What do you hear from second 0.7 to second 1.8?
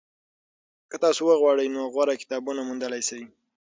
که تاسو وغواړئ